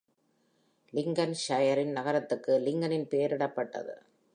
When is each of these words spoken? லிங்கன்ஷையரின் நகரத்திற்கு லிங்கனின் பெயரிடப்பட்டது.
லிங்கன்ஷையரின் 0.93 1.91
நகரத்திற்கு 1.91 2.59
லிங்கனின் 2.59 3.07
பெயரிடப்பட்டது. 3.11 3.95